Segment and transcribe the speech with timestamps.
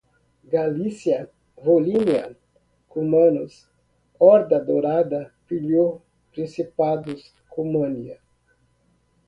[0.43, 2.35] Galícia-Volínia,
[2.89, 3.69] cumanos,
[4.17, 6.01] Horda Dourada, pilhou,
[6.33, 8.19] principados, Cumânia